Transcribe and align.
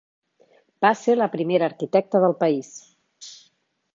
Va 0.85 0.89
ser 1.01 1.15
la 1.19 1.27
primera 1.35 1.69
arquitecta 1.73 2.21
del 2.25 2.35
país. 2.41 2.75